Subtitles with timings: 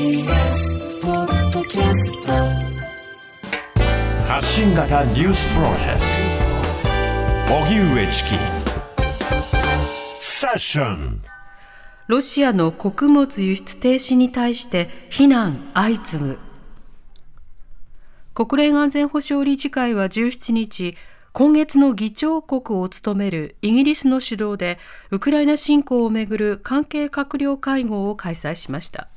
[0.00, 2.32] TBS ポッドキャスト
[4.26, 6.00] 発信型ニュースプロジェク
[7.46, 7.54] ト。
[7.54, 8.30] 荻上チキ。
[10.18, 11.20] セッション。
[12.08, 16.38] ロシアの穀物輸出停止に対して非難相次ぐ。
[18.32, 20.96] 国連安全保障理事会は17日
[21.34, 24.78] 今月の議長国を務めるイギリスの主導で
[25.10, 29.08] ウクライナ侵攻をめぐる関係閣僚会合を開催しました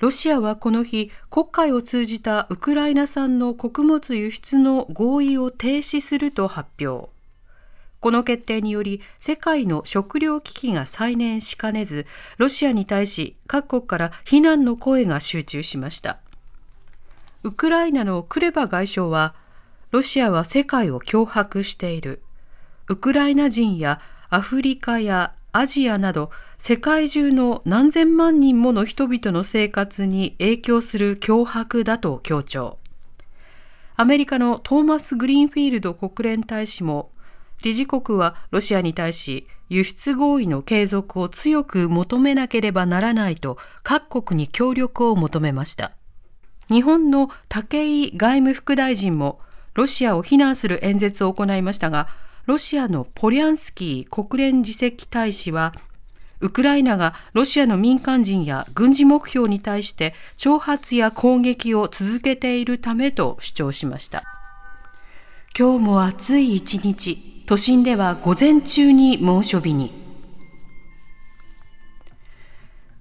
[0.00, 7.10] ロシアはこの日、国会を通じたウクライナ産の穀物輸出の合意を停止すると発表。
[8.00, 12.06] この決定により、世界の食糧危機が再燃しかねず、
[12.38, 16.18] ロシアに対し各国から非難の声が集中しました。
[17.42, 19.34] ウクライナのクレバ外相は、
[19.90, 22.22] ロシアは世界を脅迫している。
[22.88, 32.78] ウクライナ人やアフリカやアジアなど世界中の何千万人もの人々の生活に影響する脅迫だと強調。
[33.96, 37.10] アメリカのトーマス・グリーンフィールド国連大使も、
[37.62, 45.92] 理事国はロシアに対し輸出合意の継続を強く求めなければならないと各国に協力を求めました。
[46.68, 49.40] 日本の武井外務副大臣も
[49.74, 52.08] ロシアを非難する演説を行いましたが、
[52.46, 55.74] ロシアのポリャンスキー国連次席大使は、
[56.40, 64.22] ウクライナがロシアの民間人や軍事目標に対して挑発や攻撃を続けているためと主張しました。
[65.58, 69.99] 今日も暑い一日、都心では午前中に猛暑日に。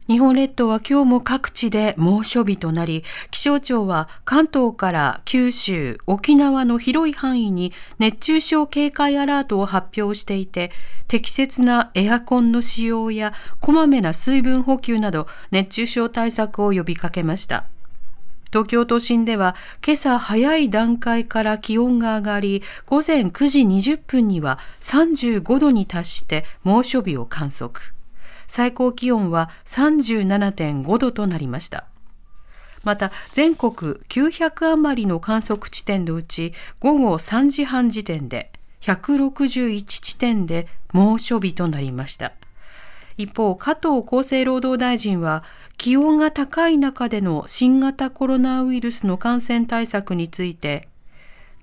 [0.10, 10.72] 日本列島は今日も各地で猛暑日となり、気象庁は関東から九州、沖縄の広い範囲に熱中症警戒アラートを発表していて、
[11.08, 17.66] 適切なエアコンの使用やこまめな水分補給など熱中症対策を呼びかけました。
[18.48, 19.56] 東京都心では
[19.86, 27.94] 今朝早い段階から気温が上がり、午前9時20分には35度に達して猛暑日を観測。
[28.50, 31.86] 最高気温は37.5度となりました。
[32.84, 38.52] また全国900余りの観測地点のうち午後3時半時点で
[38.82, 42.34] 161地点で猛暑日となりました。
[43.18, 45.44] 一方、加藤厚生労働大臣は
[45.78, 50.88] 気温が高い中での新型コロナウイルスの感染対策について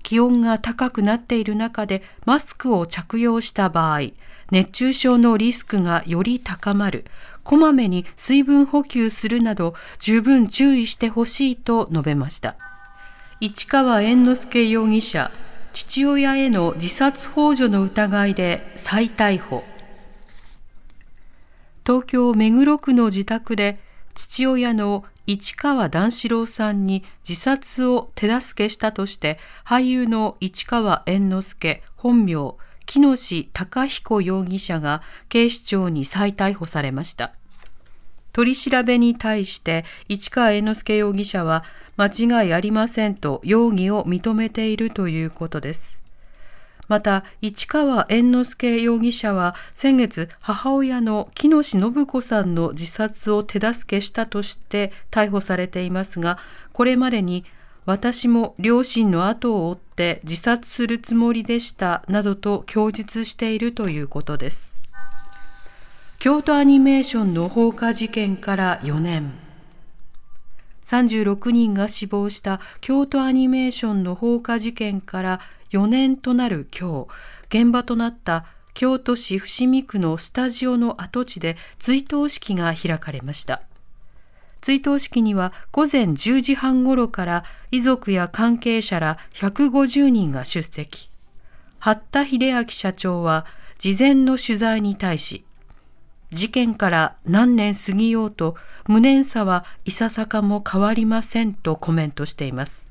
[0.07, 4.11] 気温が高くなっている中でマスクを着用した場合、
[4.51, 7.03] 熱中症のリスクがより高まる、
[7.43, 12.55] こまめに水分補給するなど十分注意してほしいと述べました。
[13.41, 15.29] 市川猿之助容疑者、
[15.73, 19.65] 父親への自殺幇助の疑いで再逮捕。
[21.85, 23.77] 東京目黒区の自宅で
[24.15, 32.55] 父親の市川段四郎さんに自殺を手助けしたとして俳優の市川猿之助本名
[32.85, 37.33] 木下隆彦容疑者が警視庁に再逮捕されました。
[38.31, 41.65] 取り調べに対して市川猿之助容疑者は
[41.97, 46.06] 間違いありませんと容疑を認めているということです。
[46.87, 56.37] また、市川猿之助容疑者は先月母親の木下信子さんの自殺を手助けしたとして逮捕されていますが、
[56.73, 57.45] これまでに
[57.85, 64.81] 私も両親の後を追って自殺するつもりでしたなどと供述しているということです。
[66.19, 69.31] 京都アニメーションの放火事件から4年。
[70.85, 75.41] 36人が死亡した京都アニメーションの放火事件から
[75.71, 77.07] 4年となる今
[77.49, 83.61] 日、現場となった京都市伏見区のスタジオの跡地で追悼式が開かれました。
[84.61, 91.09] 追悼式には午前10時半ごろから遺族や関係者ら150人が出席。
[91.79, 93.45] 八田秀明社長は
[93.77, 95.43] 事前の取材に対し、
[96.31, 98.55] 事件から何年過ぎようと
[98.87, 102.86] 無念さはいささかも変わりませんとコメントしています。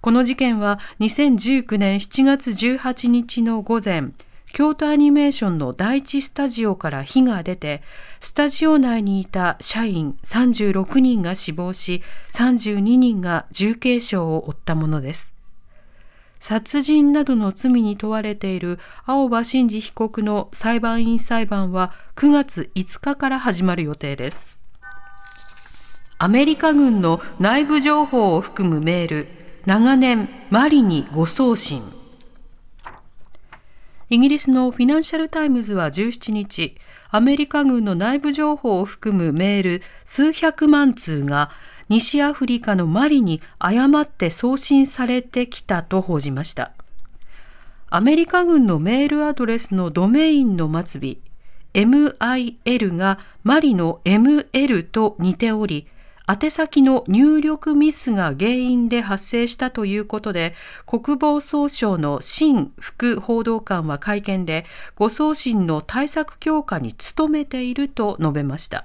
[0.00, 4.10] この事件は2019年7月18日の午前、
[4.52, 7.82] 京都アニメーションの第一スタジオから火が出て、
[8.20, 12.02] スタジオ内にいた社員36人が死亡し、
[12.32, 15.34] 32人が重軽傷を負ったものです。
[16.38, 24.60] 殺人などの罪に問われている青葉真司被告の裁判員裁判は9月5日から始まる予定です。
[26.18, 29.28] アメリカ軍の内部情報を含むメール、
[29.68, 31.82] 長年マリに誤送信。
[34.08, 36.78] イギリスのフィナンシャルタイムズは17日、
[37.10, 41.50] アメリカ軍の内部情報を含むメール数百万通が
[41.90, 46.72] 西アフリカのマリに誤って送信されてきたと報じました。
[47.90, 55.86] アメリカ軍のメールアドレスのドメインの末尾、MIL がマリの ML と似ており、
[56.28, 60.54] 宛先の入力ミスが原因で発生したということで、
[60.84, 68.84] 国防総省の新副報道官は会見で、誤送信の対策強化に努めていると述べました。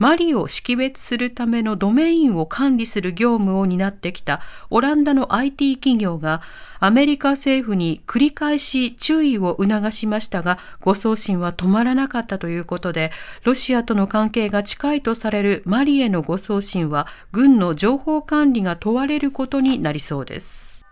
[0.00, 6.40] マリを識別するためのドメインを管理する業務を担ってきたオランダの IT 企業が
[6.78, 13.12] アメリカ政府に繰り返し注意を促しましたが、誤送信は止まらなかったということで、
[13.44, 20.82] ロシアとの関係が近いとされるマリへの誤送信は軍の情報管理が問われることになりそうです。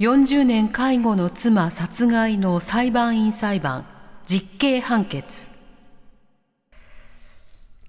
[0.00, 3.86] 40年介護の妻殺害の裁判員裁判、
[4.26, 5.59] 実刑判決。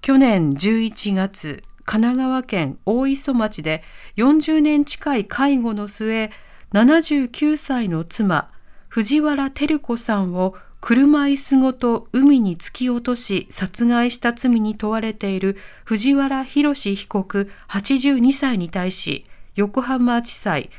[0.02, 3.84] 去年11月、神奈川県大磯町で
[4.16, 6.32] 40年近い介護の末、
[6.72, 8.50] 79歳の妻、
[8.88, 20.70] 藤原照子さんを車椅子ごと海に突き落とし殺害した罪に問われている藤原宏被告82歳に対し、横浜地裁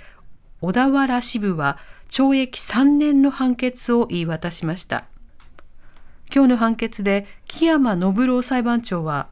[0.59, 1.77] 小田原支部は
[2.09, 5.05] 懲役3年の判決を言い渡しました。
[6.33, 9.27] 今日の判決で木山信郎裁判長は、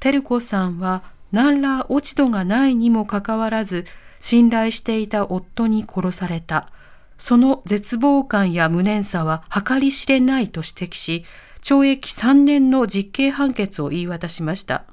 [0.00, 3.84] 照子さんは何ら落ち度がないにもかかわらず、
[4.18, 6.70] 信頼していた夫に殺された。
[7.18, 11.26] その絶望感や無念さは計り知れないと指摘し、
[11.60, 14.84] 懲役3年の実刑判決を言い渡しました。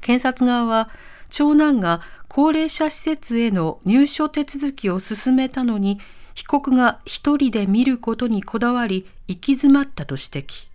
[0.00, 0.88] 検察側は、
[1.30, 6.00] 長男が高齢者施設への入所手続きを進めたのに、
[6.34, 10.68] 被告が一人で見ることにこだわり行き詰まったと指摘。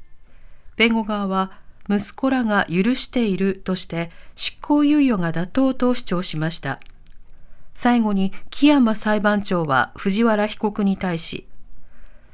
[0.77, 1.51] 弁護側は
[1.89, 6.79] 息子らが許しているとして執行猶予が妥当と主張しました。
[7.73, 11.45] 最後に木山裁判長は藤原被告に対し、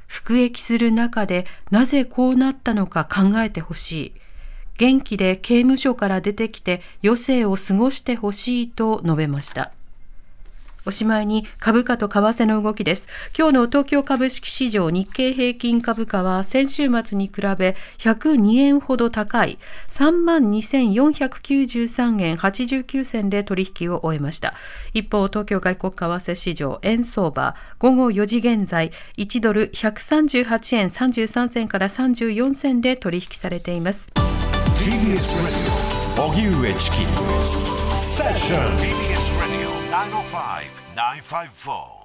[0.06, 4.12] 服役する中でなぜこうなったのか考えてほしい。
[4.78, 9.72] 元気で刑務所から出てきて余生を過ごしてほしいと述べました。
[10.84, 13.08] おしまいに株価と為替の動きです。
[13.36, 19.58] 今日の東京株式市場日経平均株価は先週末に比べ102円ほど高い
[19.88, 24.54] 32,493円89銭で取引を終えました。
[24.92, 34.08] 一方、東京外国為替市場円相場午後4時現在1ドル138円33銭から34銭で取引されています。
[39.92, 42.01] 905 954